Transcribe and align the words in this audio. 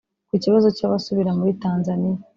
Ku 0.29 0.35
kibazo 0.43 0.67
cy’abasubira 0.77 1.31
muri 1.39 1.51
Tanzania 1.63 2.17